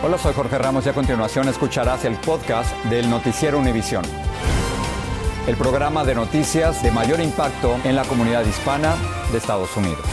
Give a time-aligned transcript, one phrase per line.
[0.00, 4.04] Hola, soy Jorge Ramos y a continuación escucharás el podcast del Noticiero Univisión.
[5.48, 8.94] El programa de noticias de mayor impacto en la comunidad hispana
[9.32, 10.04] de Estados Unidos.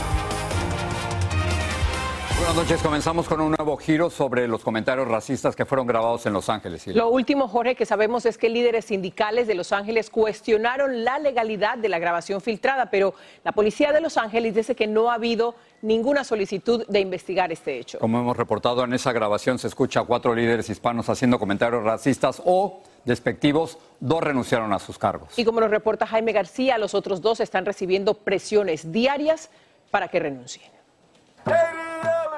[2.38, 6.34] Buenas noches, comenzamos con un nuevo giro sobre los comentarios racistas que fueron grabados en
[6.34, 6.86] Los Ángeles.
[6.88, 11.78] Lo último, Jorge, que sabemos es que líderes sindicales de Los Ángeles cuestionaron la legalidad
[11.78, 15.56] de la grabación filtrada, pero la policía de Los Ángeles dice que no ha habido
[15.86, 18.00] ninguna solicitud de investigar este hecho.
[18.00, 22.42] Como hemos reportado en esa grabación, se escucha a cuatro líderes hispanos haciendo comentarios racistas
[22.44, 23.78] o despectivos.
[24.00, 25.38] Dos renunciaron a sus cargos.
[25.38, 29.50] Y como nos reporta Jaime García, los otros dos están recibiendo presiones diarias
[29.92, 30.72] para que renuncien.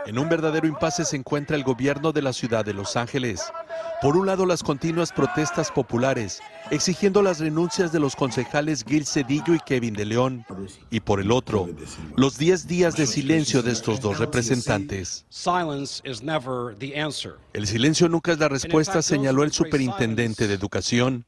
[0.08, 3.42] En un verdadero impasse se encuentra el gobierno de la ciudad de Los Ángeles.
[4.02, 6.40] Por un lado, las continuas protestas populares
[6.72, 10.46] exigiendo las renuncias de los concejales Gil Cedillo y Kevin de León.
[10.90, 11.70] Y por el otro,
[12.16, 15.26] los 10 días de silencio de estos dos representantes.
[17.54, 21.26] El silencio nunca es la respuesta, señaló el superintendente de Educación,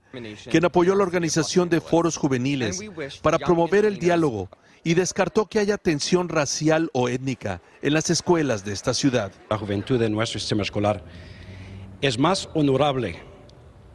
[0.49, 2.81] quien apoyó la organización de foros juveniles
[3.21, 4.49] para promover el diálogo
[4.83, 9.31] y descartó que haya tensión racial o étnica en las escuelas de esta ciudad.
[9.49, 11.03] La juventud de nuestro sistema escolar
[12.01, 13.29] es más honorable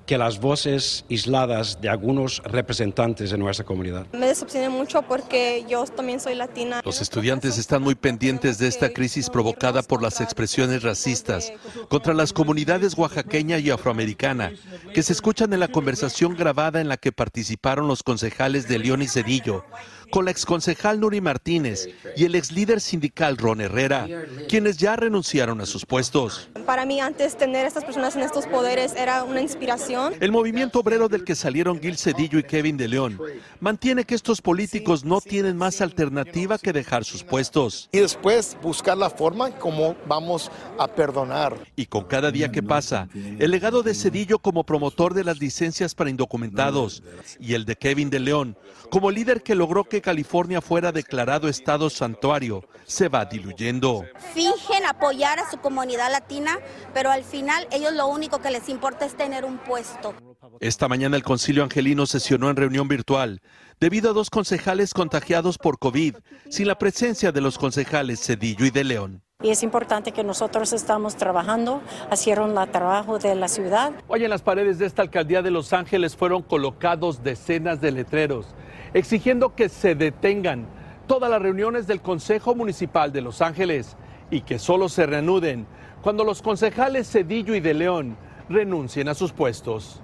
[0.07, 4.07] que las voces aisladas de algunos representantes de nuestra comunidad.
[4.13, 6.83] Me decepcioné mucho porque yo también soy latina.
[6.85, 11.53] Los estudiantes están muy pendientes de esta crisis provocada por las expresiones racistas
[11.89, 14.53] contra las comunidades oaxaqueña y afroamericana
[14.93, 19.03] que se escuchan en la conversación grabada en la que participaron los concejales de León
[19.03, 19.65] y Cedillo
[20.15, 24.07] con la exconcejal Nuri Martínez y el ex líder sindical Ron Herrera,
[24.49, 26.49] quienes ya renunciaron a sus puestos.
[26.65, 30.15] Para mí antes tener a estas personas en estos poderes era una inspiración.
[30.21, 33.19] El movimiento obrero del que salieron Gil Cedillo y Kevin de León
[33.59, 37.89] mantiene que estos políticos no tienen más alternativa que dejar sus puestos.
[37.91, 40.49] Y después buscar la forma como vamos
[40.79, 41.59] a perdonar.
[41.75, 45.97] Y con cada día que pasa, el legado de Cedillo como promotor de las licencias
[45.97, 47.03] para indocumentados
[47.41, 48.57] y el de Kevin de León
[48.91, 54.05] como líder que logró que California fuera declarado estado santuario, se va diluyendo.
[54.35, 56.59] Fingen apoyar a su comunidad latina,
[56.93, 60.15] pero al final ellos lo único que les importa es tener un puesto.
[60.61, 63.41] Esta mañana el Concilio Angelino sesionó en reunión virtual
[63.81, 66.17] debido a dos concejales contagiados por COVID,
[66.51, 69.24] sin la presencia de los concejales Cedillo y de León.
[69.45, 71.83] Y es importante que nosotros estamos trabajando,
[72.13, 73.93] hicieron el trabajo de la ciudad.
[74.09, 78.47] Hoy en las paredes de esta alcaldía de Los Ángeles fueron colocados decenas de letreros
[78.95, 80.67] exigiendo que se detengan
[81.07, 83.97] todas las reuniones del Consejo Municipal de Los Ángeles
[84.31, 85.67] y que solo se reanuden
[86.01, 88.17] cuando los concejales Cedillo y de León
[88.49, 90.01] renuncien a sus puestos.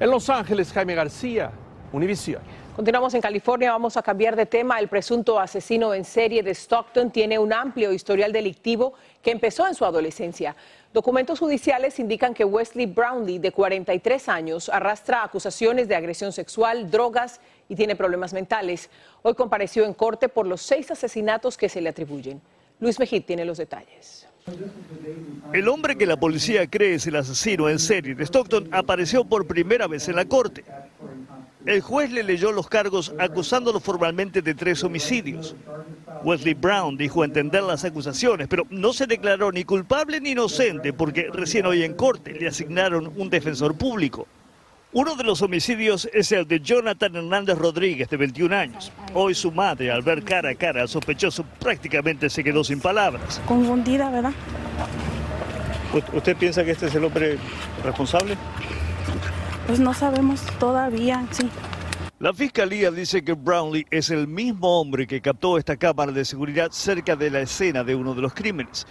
[0.00, 1.52] En Los Ángeles, Jaime García,
[1.92, 2.42] Univisión.
[2.78, 4.78] Continuamos en California, vamos a cambiar de tema.
[4.78, 9.74] El presunto asesino en serie de Stockton tiene un amplio historial delictivo que empezó en
[9.74, 10.54] su adolescencia.
[10.94, 17.40] Documentos judiciales indican que Wesley Brownlee, de 43 años, arrastra acusaciones de agresión sexual, drogas
[17.68, 18.90] y tiene problemas mentales.
[19.22, 22.40] Hoy compareció en corte por los seis asesinatos que se le atribuyen.
[22.78, 24.28] Luis Mejid tiene los detalles.
[25.52, 29.48] El hombre que la policía cree es el asesino en serie de Stockton apareció por
[29.48, 30.64] primera vez en la corte.
[31.68, 35.54] El juez le leyó los cargos acusándolo formalmente de tres homicidios.
[36.24, 41.28] Wesley Brown dijo entender las acusaciones, pero no se declaró ni culpable ni inocente porque
[41.30, 44.26] recién hoy en corte le asignaron un defensor público.
[44.94, 48.90] Uno de los homicidios es el de Jonathan Hernández Rodríguez, de 21 años.
[49.12, 53.42] Hoy su madre, al ver cara a cara al sospechoso, prácticamente se quedó sin palabras.
[53.44, 54.32] Confundida, ¿verdad?
[56.14, 57.36] ¿Usted piensa que este es el hombre
[57.84, 58.38] responsable?
[59.68, 61.48] Pues no sabemos todavía, sí.
[62.18, 66.72] La fiscalía dice que Brownlee es el mismo hombre que captó esta cámara de seguridad
[66.72, 68.86] cerca de la escena de uno de los crímenes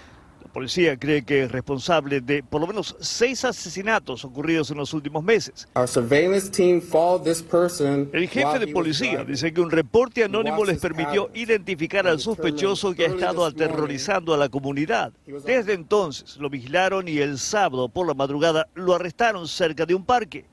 [0.58, 5.24] policía cree que es responsable de por lo menos seis asesinatos ocurridos en los últimos
[5.24, 5.68] meses.
[5.76, 5.88] El
[8.28, 13.10] jefe de policía dice que un reporte anónimo les permitió identificar al sospechoso que ha
[13.10, 15.14] estado aterrorizando a la comunidad.
[15.46, 20.06] Desde entonces lo vigilaron y el sábado por la madrugada lo arrestaron cerca de un
[20.06, 20.48] parque.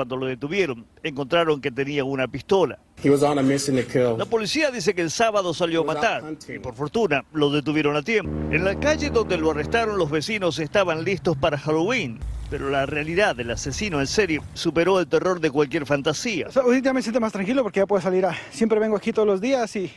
[0.00, 2.78] Cuando lo detuvieron, encontraron que tenía una pistola.
[3.04, 8.02] La policía dice que el sábado salió a matar y por fortuna lo detuvieron a
[8.02, 8.32] tiempo.
[8.50, 12.18] En la calle donde lo arrestaron los vecinos estaban listos para Halloween,
[12.48, 16.46] pero la realidad del asesino en serie superó el terror de cualquier fantasía.
[16.64, 18.34] Hoy día me siento más tranquilo porque ya puedo salir a...
[18.50, 19.92] Siempre vengo aquí todos los días y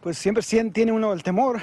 [0.00, 0.42] pues siempre
[0.72, 1.60] tiene uno el temor.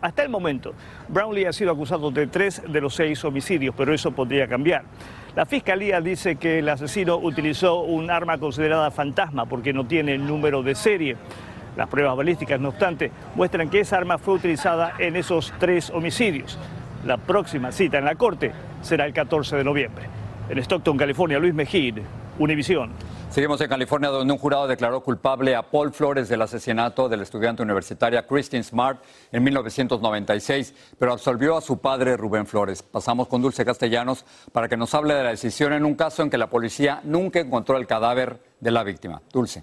[0.00, 0.74] Hasta el momento,
[1.08, 4.84] Brownlee ha sido acusado de tres de los seis homicidios, pero eso podría cambiar.
[5.36, 10.64] La fiscalía dice que el asesino utilizó un arma considerada fantasma porque no tiene número
[10.64, 11.16] de serie.
[11.76, 16.58] Las pruebas balísticas, no obstante, muestran que esa arma fue utilizada en esos tres homicidios.
[17.06, 18.50] La próxima cita en la corte
[18.82, 20.04] será el 14 de noviembre.
[20.48, 21.98] En Stockton, California, Luis Mejid,
[22.40, 22.90] Univisión.
[23.30, 27.22] Seguimos en California, donde un jurado declaró culpable a Paul Flores del asesinato de la
[27.22, 32.82] estudiante universitaria Christine Smart en 1996, pero absolvió a su padre Rubén Flores.
[32.82, 36.30] Pasamos con Dulce Castellanos para que nos hable de la decisión en un caso en
[36.30, 39.22] que la policía nunca encontró el cadáver de la víctima.
[39.32, 39.62] Dulce.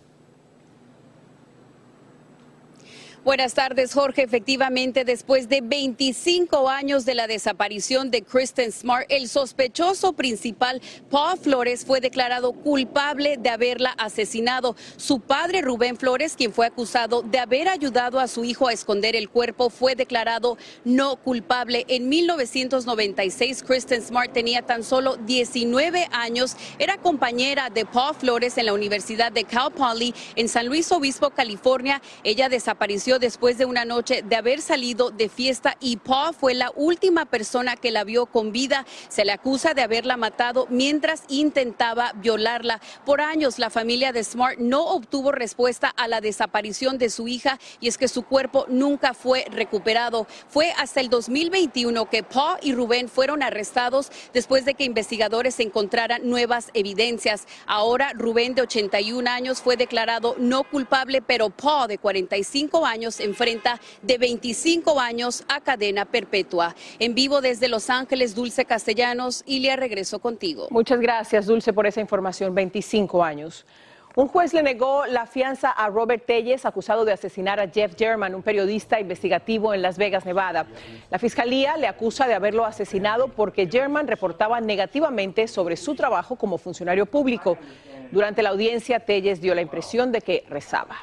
[3.27, 4.23] Buenas tardes, Jorge.
[4.23, 11.37] Efectivamente, después de 25 años de la desaparición de Kristen Smart, el sospechoso principal, Paul
[11.37, 14.77] Flores, fue declarado culpable de haberla asesinado.
[14.95, 19.13] Su padre, Rubén Flores, quien fue acusado de haber ayudado a su hijo a esconder
[19.13, 21.83] el cuerpo, fue declarado no culpable.
[21.89, 26.55] En 1996, Kristen Smart tenía tan solo 19 años.
[26.79, 31.31] Era compañera de Paul Flores en la Universidad de Cal Poly en San Luis Obispo,
[31.31, 32.01] California.
[32.23, 36.71] Ella desapareció después de una noche de haber salido de fiesta y Paul fue la
[36.75, 38.85] última persona que la vio con vida.
[39.09, 42.81] Se le acusa de haberla matado mientras intentaba violarla.
[43.05, 47.59] Por años la familia de Smart no obtuvo respuesta a la desaparición de su hija
[47.79, 50.27] y es que su cuerpo nunca fue recuperado.
[50.49, 56.27] Fue hasta el 2021 que Paul y Rubén fueron arrestados después de que investigadores encontraran
[56.27, 57.47] nuevas evidencias.
[57.65, 63.79] Ahora Rubén de 81 años fue declarado no culpable, pero Paul de 45 años enfrenta
[64.01, 66.75] de 25 años a cadena perpetua.
[66.99, 70.67] En vivo desde Los Ángeles, Dulce Castellanos, Ilia, regreso contigo.
[70.69, 72.53] Muchas gracias, Dulce, por esa información.
[72.53, 73.65] 25 años.
[74.17, 78.33] Un juez le negó la fianza a Robert Telles, acusado de asesinar a Jeff German,
[78.33, 80.65] un periodista investigativo en Las Vegas, Nevada.
[81.11, 86.57] La fiscalía le acusa de haberlo asesinado porque German reportaba negativamente sobre su trabajo como
[86.57, 87.59] funcionario público.
[88.11, 90.97] Durante la audiencia, Telles dio la impresión de que rezaba.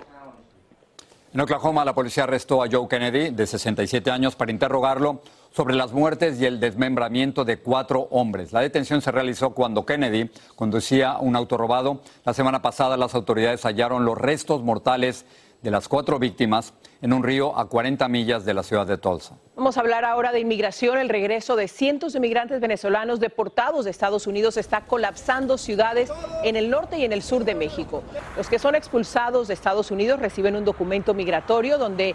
[1.34, 5.20] En Oklahoma, la policía arrestó a Joe Kennedy, de 67 años, para interrogarlo
[5.50, 8.52] sobre las muertes y el desmembramiento de cuatro hombres.
[8.52, 12.02] La detención se realizó cuando Kennedy conducía un auto robado.
[12.24, 15.26] La semana pasada, las autoridades hallaron los restos mortales
[15.60, 16.72] de las cuatro víctimas
[17.02, 19.36] en un río a 40 millas de la ciudad de Tulsa.
[19.56, 20.98] Vamos a hablar ahora de inmigración.
[20.98, 26.10] El regreso de cientos de migrantes venezolanos deportados de Estados Unidos está colapsando ciudades
[26.42, 28.02] en el norte y en el sur de México.
[28.36, 32.14] Los que son expulsados de Estados Unidos reciben un documento migratorio donde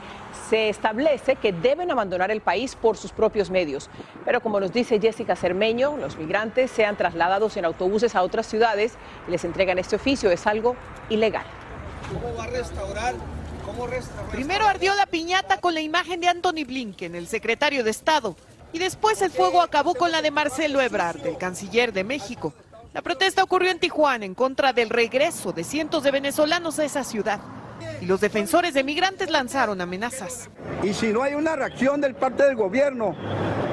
[0.49, 3.89] se establece que deben abandonar el país por sus propios medios.
[4.25, 8.95] Pero como nos dice Jessica Cermeño, los migrantes sean trasladados en autobuses a otras ciudades
[9.27, 10.29] y les entregan este oficio.
[10.29, 10.75] Es algo
[11.09, 11.45] ilegal.
[12.11, 13.13] ¿Cómo va a restaurar
[14.31, 18.35] Primero ardió la piñata con la imagen de Anthony Blinken, el secretario de Estado,
[18.71, 22.53] y después el fuego acabó con la de Marcelo Ebrard, el canciller de México.
[22.93, 27.03] La protesta ocurrió en Tijuana en contra del regreso de cientos de venezolanos a esa
[27.03, 27.39] ciudad.
[28.01, 30.49] Y los defensores de migrantes lanzaron amenazas.
[30.83, 33.15] Y si no hay una reacción del parte del gobierno,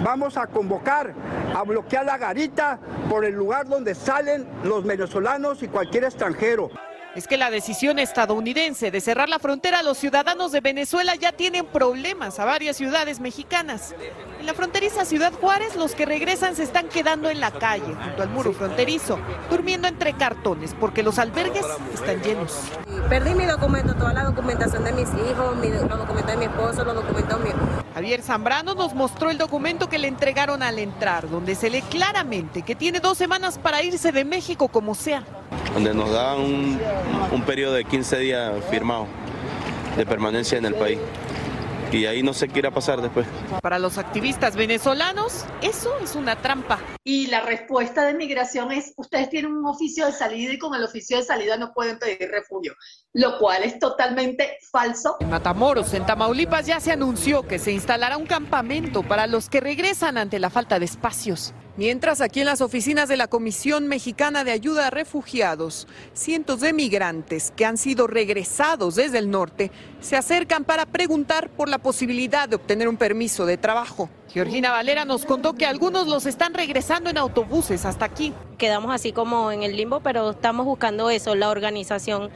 [0.04, 1.14] vamos a convocar
[1.54, 6.70] a bloquear la garita por el lugar donde salen los venezolanos y cualquier extranjero
[7.16, 11.32] es que la decisión estadounidense de cerrar la frontera a los ciudadanos de Venezuela ya
[11.32, 13.94] tienen problemas a varias ciudades mexicanas.
[14.38, 18.22] En la fronteriza Ciudad Juárez, los que regresan se están quedando en la calle, junto
[18.22, 19.18] al muro fronterizo,
[19.48, 22.54] durmiendo entre cartones, porque los albergues están llenos.
[23.08, 26.96] Perdí mi documento, toda la documentación de mis hijos, los documentos de mi esposo, los
[26.96, 27.85] documentos míos.
[27.96, 32.60] Javier Zambrano nos mostró el documento que le entregaron al entrar, donde se lee claramente
[32.60, 35.24] que tiene dos semanas para irse de México como sea
[35.72, 36.38] donde nos dan
[37.32, 39.06] un, periodo de 15 días firmado
[39.96, 40.98] de permanencia en el país.
[41.92, 43.26] Y ahí no sé qué irá a pasar después.
[43.62, 46.78] Para los activistas venezolanos, eso es una trampa.
[47.04, 50.84] Y la respuesta de migración es, ustedes tienen un oficio de salida y con el
[50.84, 52.74] oficio de salida no pueden pedir refugio,
[53.12, 55.16] lo cual es totalmente falso.
[55.20, 59.60] En Matamoros, en Tamaulipas, ya se anunció que se instalará un campamento para los que
[59.60, 61.54] regresan ante la falta de espacios.
[61.78, 66.72] Mientras aquí en las oficinas de la Comisión Mexicana de Ayuda a Refugiados, cientos de
[66.72, 72.48] migrantes que han sido regresados desde el norte se acercan para preguntar por la posibilidad
[72.48, 74.08] de obtener un permiso de trabajo.
[74.32, 78.32] Georgina Valera nos contó que algunos los están regresando en autobuses hasta aquí.
[78.56, 82.30] Quedamos así como en el limbo, pero estamos buscando eso, la organización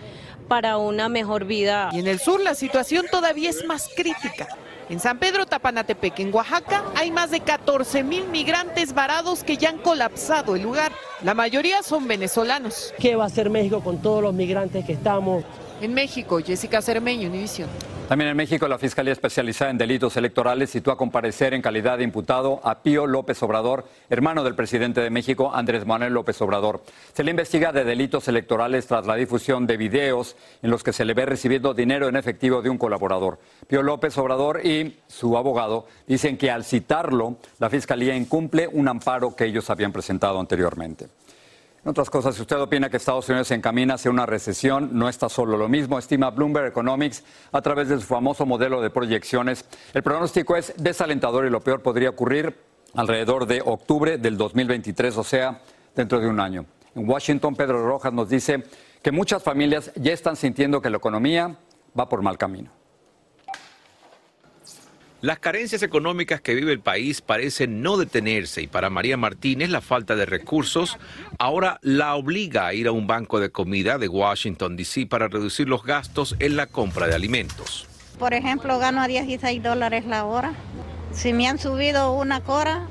[0.49, 1.89] para una mejor vida.
[1.93, 4.49] Y en el sur la situación todavía es más crítica.
[4.91, 9.69] En San Pedro Tapanatepec, en Oaxaca, hay más de 14 mil migrantes varados que ya
[9.69, 10.91] han colapsado el lugar.
[11.23, 12.93] La mayoría son venezolanos.
[12.99, 15.45] ¿Qué va a hacer México con todos los migrantes que estamos?
[15.81, 17.69] En México, Jessica Cermeño, Univisión.
[18.07, 22.05] También en México, la Fiscalía Especializada en Delitos Electorales citó a comparecer en calidad de
[22.05, 26.83] imputado a Pío López Obrador, hermano del presidente de México, Andrés Manuel López Obrador.
[27.15, 31.05] Se le investiga de delitos electorales tras la difusión de videos en los que se
[31.05, 33.39] le ve recibiendo dinero en efectivo de un colaborador.
[33.67, 39.35] Pío López Obrador y su abogado dicen que al citarlo, la Fiscalía incumple un amparo
[39.35, 41.07] que ellos habían presentado anteriormente.
[41.83, 45.09] En otras cosas, si usted opina que Estados Unidos se encamina hacia una recesión, no
[45.09, 45.57] está solo.
[45.57, 49.65] Lo mismo estima Bloomberg Economics a través de su famoso modelo de proyecciones.
[49.95, 52.55] El pronóstico es desalentador y lo peor podría ocurrir
[52.95, 55.63] alrededor de octubre del 2023, o sea,
[55.97, 56.67] dentro de un año.
[56.95, 58.63] En Washington, Pedro Rojas nos dice
[59.03, 61.57] que muchas familias ya están sintiendo que la economía
[61.99, 62.71] va por mal camino.
[65.23, 69.83] Las carencias económicas que vive el país parecen no detenerse y para María Martínez la
[69.83, 70.97] falta de recursos
[71.39, 75.05] ahora la obliga a ir a un banco de comida de Washington, D.C.
[75.07, 77.87] para reducir los gastos en la compra de alimentos.
[78.19, 80.55] Por ejemplo, gano a 16 dólares la hora.
[81.13, 82.89] Si me han subido una cora,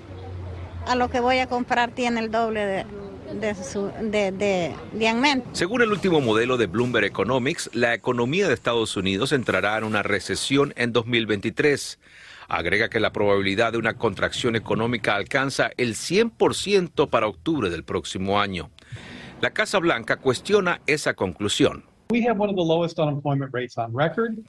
[0.85, 2.85] a lo que voy a comprar tiene el doble de,
[3.33, 4.73] de, su, de,
[5.53, 10.03] Según el último modelo de Bloomberg Economics, la economía de Estados Unidos entrará en una
[10.03, 11.99] recesión en 2023.
[12.47, 18.39] Agrega que la probabilidad de una contracción económica alcanza el 100% para octubre del próximo
[18.39, 18.71] año.
[19.41, 21.88] La Casa Blanca cuestiona esa conclusión.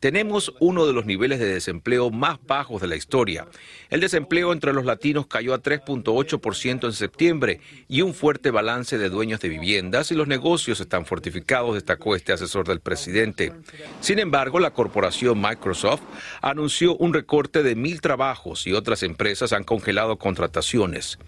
[0.00, 3.48] Tenemos uno de los niveles de desempleo más bajos de la historia.
[3.90, 9.10] El desempleo entre los latinos cayó a 3.8% en septiembre y un fuerte balance de
[9.10, 13.52] dueños de viviendas y los negocios están fortificados, destacó este asesor del presidente.
[14.00, 16.00] Sin embargo, la corporación Microsoft
[16.40, 21.18] anunció un recorte de mil trabajos y otras empresas han congelado contrataciones.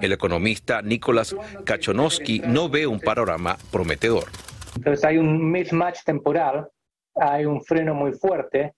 [0.00, 1.34] El economista Nicolás
[1.64, 4.28] Kachonowski no ve un panorama prometedor.
[4.76, 6.68] Entonces hay un mismatch temporal,
[7.14, 8.74] hay un freno muy fuerte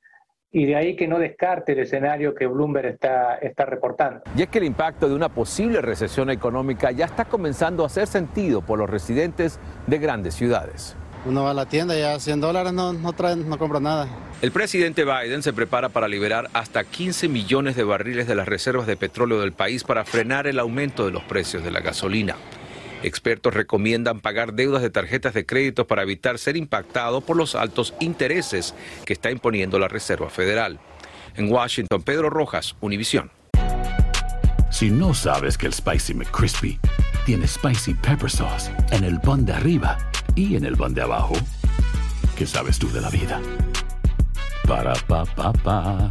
[0.51, 4.23] y de ahí que no descarte el escenario que Bloomberg está, está reportando.
[4.37, 8.07] Y es que el impacto de una posible recesión económica ya está comenzando a hacer
[8.07, 9.59] sentido por los residentes
[9.89, 10.97] de grandes ciudades.
[11.27, 14.07] Uno va a la tienda y a 100 dólares no, no, trae, no compra nada.
[14.43, 18.87] El presidente Biden se prepara para liberar hasta 15 millones de barriles de las reservas
[18.87, 22.37] de petróleo del país para frenar el aumento de los precios de la gasolina.
[23.05, 27.93] Expertos recomiendan pagar deudas de tarjetas de crédito para evitar ser impactado por los altos
[28.01, 30.81] intereses que está imponiendo la Reserva Federal.
[31.37, 33.31] En Washington, Pedro Rojas, Univisión.
[34.71, 36.81] Si no sabes que el Spicy McCrispy
[37.27, 39.99] tiene Spicy Pepper Sauce en el pan de arriba
[40.35, 41.35] y en el pan de abajo,
[42.39, 43.39] ¿qué sabes tú de la vida?
[44.67, 46.11] Para, pa, pa, pa.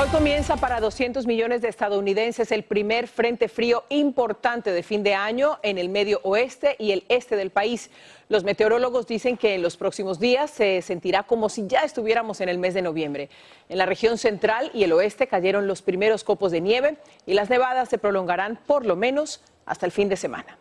[0.00, 5.14] Hoy comienza para 200 millones de estadounidenses el primer frente frío importante de fin de
[5.14, 7.90] año en el medio oeste y el este del país.
[8.28, 12.48] Los meteorólogos dicen que en los próximos días se sentirá como si ya estuviéramos en
[12.48, 13.28] el mes de noviembre.
[13.68, 17.50] En la región central y el oeste cayeron los primeros copos de nieve y las
[17.50, 20.58] nevadas se prolongarán por lo menos hasta el fin de semana.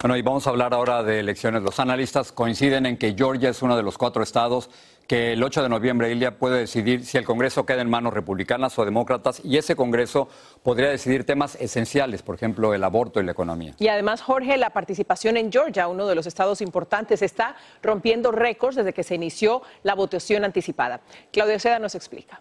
[0.00, 1.62] Bueno, y vamos a hablar ahora de elecciones.
[1.62, 4.70] Los analistas coinciden en que Georgia es uno de los cuatro estados
[5.06, 8.78] que el 8 de noviembre Ilia puede decidir si el Congreso queda en manos republicanas
[8.78, 10.28] o demócratas y ese Congreso
[10.62, 13.74] podría decidir temas esenciales, por ejemplo, el aborto y la economía.
[13.78, 18.76] Y además, Jorge, la participación en Georgia, uno de los estados importantes, está rompiendo récords
[18.76, 21.00] desde que se inició la votación anticipada.
[21.32, 22.40] Claudia Seda nos explica.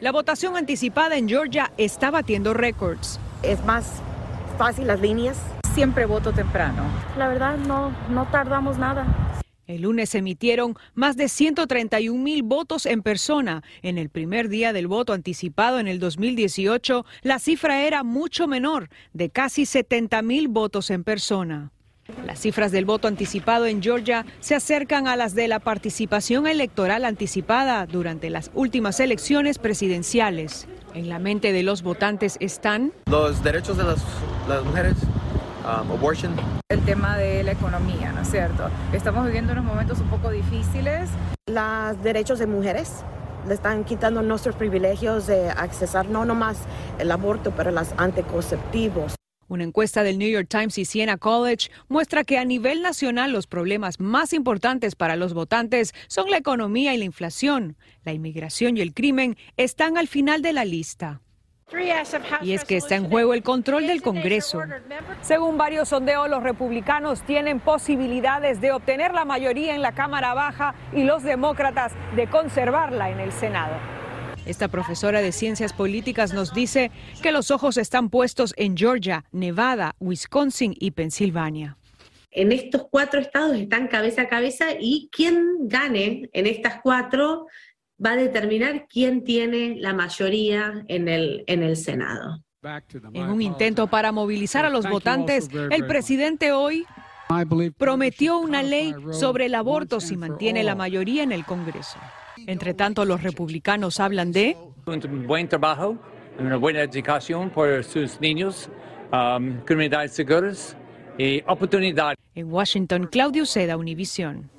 [0.00, 3.20] La votación anticipada en Georgia está batiendo récords.
[3.42, 4.00] Es más
[4.56, 5.38] fácil las líneas
[5.78, 6.82] siempre voto temprano.
[7.16, 9.06] La verdad, no, no tardamos nada.
[9.68, 13.62] El lunes se emitieron más de 131 mil votos en persona.
[13.82, 18.88] En el primer día del voto anticipado en el 2018, la cifra era mucho menor,
[19.12, 21.70] de casi 70 mil votos en persona.
[22.26, 27.04] Las cifras del voto anticipado en Georgia se acercan a las de la participación electoral
[27.04, 30.66] anticipada durante las últimas elecciones presidenciales.
[30.94, 34.02] En la mente de los votantes están los derechos de las,
[34.48, 34.94] las mujeres,
[35.68, 36.34] Um, abortion.
[36.70, 38.70] El tema de la economía, ¿no es cierto?
[38.94, 41.10] Estamos viviendo unos momentos un poco difíciles.
[41.46, 43.04] Los derechos de mujeres
[43.46, 46.56] le están quitando nuestros privilegios de accesar no nomás
[46.98, 49.14] el aborto, pero los anticonceptivos.
[49.48, 53.46] Una encuesta del New York Times y Siena College muestra que a nivel nacional los
[53.46, 57.76] problemas más importantes para los votantes son la economía y la inflación.
[58.04, 61.20] La inmigración y el crimen están al final de la lista.
[62.40, 64.62] Y es que está en juego el control del Congreso.
[65.20, 70.74] Según varios sondeos, los republicanos tienen posibilidades de obtener la mayoría en la Cámara Baja
[70.94, 73.74] y los demócratas de conservarla en el Senado.
[74.46, 76.90] Esta profesora de ciencias políticas nos dice
[77.22, 81.76] que los ojos están puestos en Georgia, Nevada, Wisconsin y Pensilvania.
[82.30, 87.46] En estos cuatro estados están cabeza a cabeza y quien gane en estas cuatro
[88.04, 92.42] va a determinar quién tiene la mayoría en el, en el Senado.
[93.14, 96.84] En un intento para movilizar a los votantes, el presidente hoy
[97.76, 101.98] prometió una ley sobre el aborto si mantiene la mayoría en el Congreso.
[102.46, 105.96] Entre tanto, los republicanos hablan de un buen trabajo,
[106.38, 108.70] una buena educación por sus niños,
[109.12, 110.76] um, comunidades seguras
[111.18, 112.14] y oportunidad.
[112.34, 114.50] En Washington, Claudio Seda, Univisión.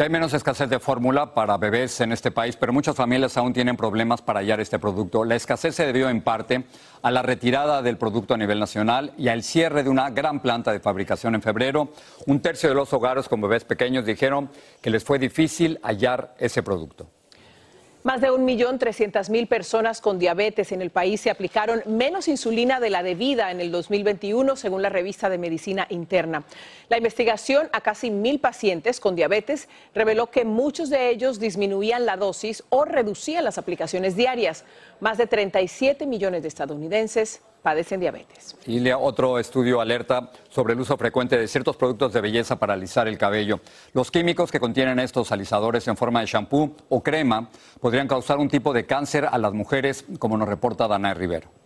[0.00, 3.76] Hay menos escasez de fórmula para bebés en este país, pero muchas familias aún tienen
[3.76, 5.26] problemas para hallar este producto.
[5.26, 6.64] La escasez se debió en parte
[7.02, 10.72] a la retirada del producto a nivel nacional y al cierre de una gran planta
[10.72, 11.92] de fabricación en febrero.
[12.24, 14.48] Un tercio de los hogares con bebés pequeños dijeron
[14.80, 17.06] que les fue difícil hallar ese producto.
[18.02, 23.02] Más de 1.300.000 personas con diabetes en el país se aplicaron menos insulina de la
[23.02, 26.44] debida en el 2021, según la revista de Medicina Interna.
[26.88, 32.16] La investigación a casi mil pacientes con diabetes reveló que muchos de ellos disminuían la
[32.16, 34.64] dosis o reducían las aplicaciones diarias.
[35.00, 38.56] Más de 37 millones de estadounidenses padecen diabetes.
[38.66, 43.08] Y otro estudio alerta sobre el uso frecuente de ciertos productos de belleza para alisar
[43.08, 43.60] el cabello.
[43.92, 47.48] Los químicos que contienen estos alisadores en forma de shampoo o crema
[47.80, 51.59] podrían causar un tipo de cáncer a las mujeres, como nos reporta Dana Rivero.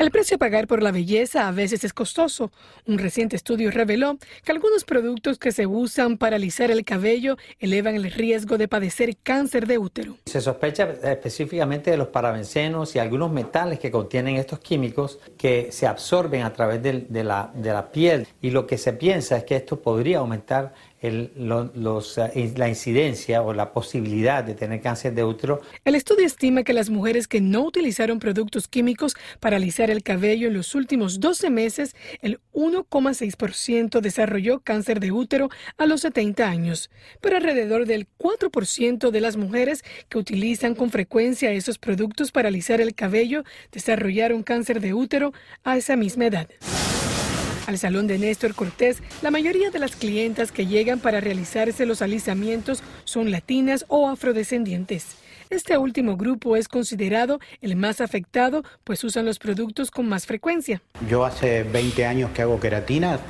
[0.00, 2.50] El precio a pagar por la belleza a veces es costoso.
[2.86, 7.96] Un reciente estudio reveló que algunos productos que se usan para alisar el cabello elevan
[7.96, 10.16] el riesgo de padecer cáncer de útero.
[10.24, 15.86] Se sospecha específicamente de los parabencenos y algunos metales que contienen estos químicos que se
[15.86, 19.56] absorben a través de, la, de la piel y lo que se piensa es que
[19.56, 25.60] esto podría aumentar eh, la incidencia o la posibilidad de tener cáncer de útero.
[25.84, 30.48] El estudio estima que las mujeres que no utilizaron productos químicos para alisar el cabello
[30.48, 36.90] en los últimos 12 meses, el 1,6% desarrolló cáncer de útero a los 70 años,
[37.20, 42.80] pero alrededor del 4% de las mujeres que utilizan con frecuencia esos productos para alisar
[42.80, 45.32] el cabello desarrollaron cáncer de útero
[45.64, 46.48] a esa misma edad.
[47.70, 52.02] Al salón de Néstor Cortés, la mayoría de las clientas que llegan para realizarse los
[52.02, 55.06] alisamientos son latinas o afrodescendientes.
[55.50, 60.82] Este último grupo es considerado el más afectado, pues usan los productos con más frecuencia.
[61.08, 63.20] Yo hace 20 años que hago queratina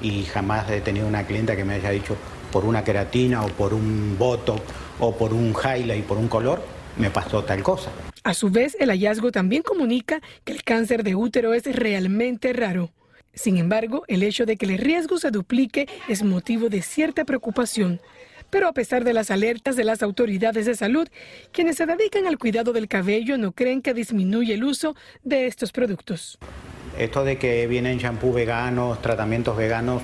[0.00, 2.16] y jamás he tenido una clienta que me haya dicho
[2.50, 4.62] por una queratina o por un botox
[4.98, 6.64] o por un highlight, por un color,
[6.96, 7.90] me pasó tal cosa.
[8.22, 12.88] A su vez, el hallazgo también comunica que el cáncer de útero es realmente raro.
[13.34, 18.00] Sin embargo, el hecho de que el riesgo se duplique es motivo de cierta preocupación.
[18.50, 21.08] Pero a pesar de las alertas de las autoridades de salud,
[21.50, 24.94] quienes se dedican al cuidado del cabello no creen que disminuye el uso
[25.24, 26.38] de estos productos.
[26.96, 30.02] Esto de que vienen champú veganos, tratamientos veganos,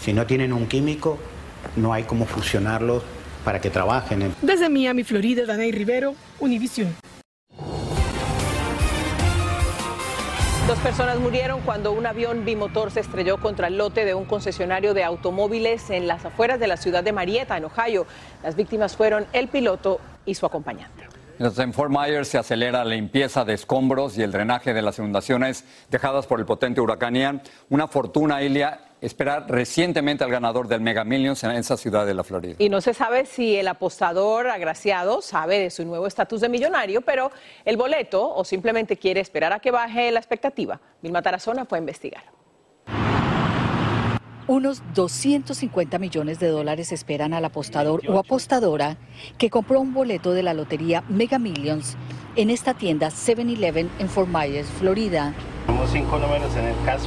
[0.00, 1.18] si no tienen un químico,
[1.76, 3.02] no hay cómo fusionarlos
[3.44, 4.32] para que trabajen.
[4.40, 6.94] Desde Miami, Florida, Danay Rivero, Univision.
[10.68, 14.94] Dos personas murieron cuando un avión bimotor se estrelló contra el lote de un concesionario
[14.94, 18.06] de automóviles en las afueras de la ciudad de Marietta, en Ohio.
[18.44, 21.08] Las víctimas fueron el piloto y su acompañante.
[21.38, 25.64] En Fort Myers se acelera la limpieza de escombros y el drenaje de las inundaciones
[25.90, 27.42] dejadas por el potente huracán Ian.
[27.68, 32.24] Una fortuna, Ilia, esperar recientemente al ganador del Mega Millions en esa ciudad de la
[32.24, 32.54] Florida.
[32.58, 37.02] Y no se sabe si el apostador agraciado sabe de su nuevo estatus de millonario,
[37.02, 37.32] pero
[37.64, 40.80] el boleto o simplemente quiere esperar a que baje la expectativa.
[41.02, 42.22] Vilma Tarazona fue a investigar.
[44.46, 48.98] Unos 250 millones de dólares esperan al apostador o apostadora
[49.38, 51.96] que compró un boleto de la lotería Mega Millions
[52.36, 55.34] en esta tienda 7-Eleven en Fort Myers, Florida.
[55.66, 57.02] Tenemos cinco números en el Cash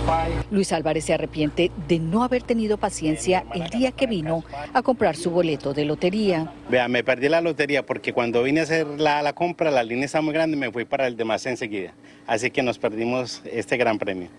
[0.51, 5.15] Luis Álvarez se arrepiente de no haber tenido paciencia el día que vino a comprar
[5.15, 6.51] su boleto de lotería.
[6.69, 10.05] Vea, me perdí la lotería porque cuando vine a hacer la, la compra, la línea
[10.05, 11.93] está muy grande y me fui para el demás enseguida.
[12.27, 14.29] Así que nos perdimos este gran premio.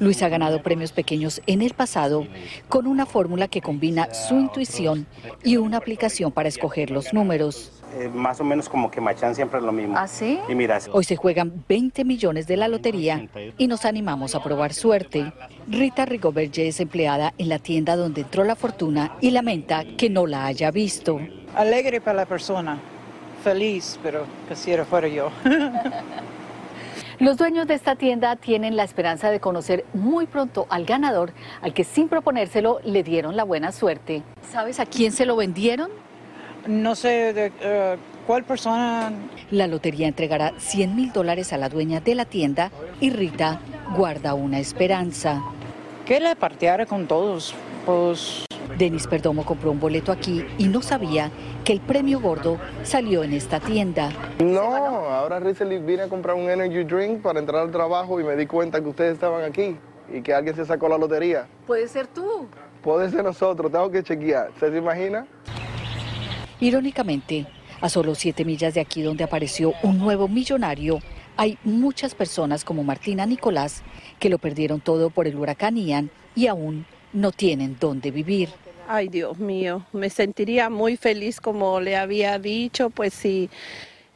[0.00, 2.26] Luis ha ganado premios pequeños en el pasado
[2.68, 5.06] con una fórmula que combina su intuición
[5.42, 7.70] y una aplicación para escoger los números.
[7.96, 9.94] Eh, más o menos como que machan siempre es lo mismo.
[9.96, 10.40] ¿Ah, sí?
[10.48, 14.72] Y mira, Hoy se juegan 20 millones de la lotería y nos animamos a probar
[14.72, 15.32] suerte.
[15.68, 20.26] Rita Rigoberge es empleada en la tienda donde entró la fortuna y lamenta que no
[20.26, 21.20] la haya visto.
[21.54, 22.80] Alegre para la persona,
[23.44, 25.30] feliz, pero quisiera fuera yo.
[27.20, 31.72] Los dueños de esta tienda tienen la esperanza de conocer muy pronto al ganador, al
[31.72, 34.22] que sin proponérselo le dieron la buena suerte.
[34.50, 35.90] ¿Sabes a quién se lo vendieron?
[36.66, 37.96] No sé de eh,
[38.26, 39.12] cuál persona.
[39.50, 43.60] La lotería entregará 100 mil dólares a la dueña de la tienda y Rita
[43.96, 45.40] guarda una esperanza.
[46.06, 47.54] Que le partiera con todos,
[47.86, 48.44] pues
[48.78, 51.30] Denis Perdomo compró un boleto aquí y no sabía
[51.64, 54.10] que el premio gordo salió en esta tienda.
[54.40, 58.34] No, ahora recently vine a comprar un energy drink para entrar al trabajo y me
[58.36, 59.76] di cuenta que ustedes estaban aquí
[60.12, 61.46] y que alguien se sacó la lotería.
[61.66, 62.48] Puede ser tú.
[62.82, 64.50] Puede ser nosotros, tengo que chequear.
[64.58, 65.26] ¿Se, se imagina?
[66.60, 67.46] Irónicamente,
[67.80, 70.98] a solo siete millas de aquí donde apareció un nuevo millonario,
[71.36, 73.82] hay muchas personas como Martina Nicolás
[74.18, 78.50] que lo perdieron todo por el huracán Ian y aún no tienen dónde vivir.
[78.86, 83.48] Ay, Dios mío, me sentiría muy feliz como le había dicho, pues si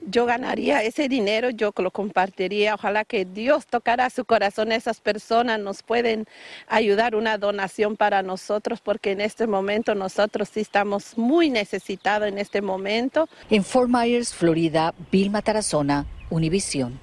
[0.00, 2.74] yo ganaría ese dinero, yo lo compartiría.
[2.74, 6.26] Ojalá que Dios tocara su corazón a esas personas, nos pueden
[6.68, 12.38] ayudar una donación para nosotros, porque en este momento nosotros sí estamos muy necesitados en
[12.38, 13.28] este momento.
[13.50, 17.00] En Fort Myers, Florida, Vilma Tarazona, Univisión.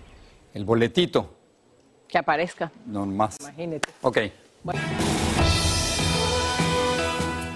[0.54, 1.34] El boletito.
[2.08, 2.72] Que aparezca.
[2.86, 3.38] No más.
[3.40, 3.90] Imagínate.
[4.02, 4.18] Ok.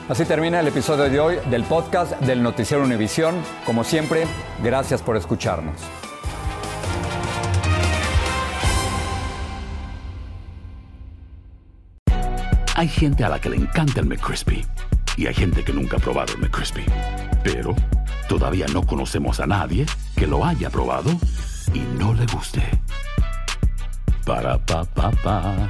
[0.09, 3.35] Así termina el episodio de hoy del podcast del Noticiero Univisión.
[3.63, 4.25] Como siempre,
[4.63, 5.79] gracias por escucharnos.
[12.73, 14.65] Hay gente a la que le encanta el McCrispy
[15.15, 16.85] y hay gente que nunca ha probado el McCrispy.
[17.43, 17.75] Pero
[18.27, 21.11] todavía no conocemos a nadie que lo haya probado
[21.71, 22.63] y no le guste.
[24.25, 25.69] Para pa pa pa.